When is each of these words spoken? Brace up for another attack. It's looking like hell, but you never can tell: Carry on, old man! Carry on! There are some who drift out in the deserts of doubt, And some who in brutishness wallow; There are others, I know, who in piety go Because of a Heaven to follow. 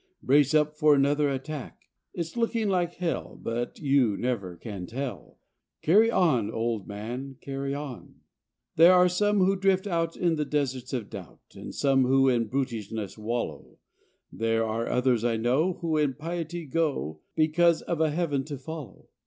Brace 0.23 0.55
up 0.55 0.73
for 0.73 0.95
another 0.95 1.29
attack. 1.29 1.83
It's 2.11 2.35
looking 2.35 2.69
like 2.69 2.95
hell, 2.95 3.37
but 3.39 3.77
you 3.77 4.17
never 4.17 4.55
can 4.55 4.87
tell: 4.87 5.37
Carry 5.83 6.09
on, 6.09 6.49
old 6.49 6.87
man! 6.87 7.35
Carry 7.39 7.75
on! 7.75 8.15
There 8.77 8.95
are 8.95 9.07
some 9.07 9.37
who 9.41 9.55
drift 9.55 9.85
out 9.85 10.17
in 10.17 10.37
the 10.37 10.43
deserts 10.43 10.91
of 10.91 11.11
doubt, 11.11 11.41
And 11.53 11.75
some 11.75 12.05
who 12.05 12.27
in 12.29 12.45
brutishness 12.47 13.15
wallow; 13.15 13.77
There 14.31 14.65
are 14.65 14.89
others, 14.89 15.23
I 15.23 15.37
know, 15.37 15.73
who 15.81 15.97
in 15.97 16.15
piety 16.15 16.65
go 16.65 17.19
Because 17.35 17.83
of 17.83 18.01
a 18.01 18.09
Heaven 18.09 18.43
to 18.45 18.57
follow. 18.57 19.07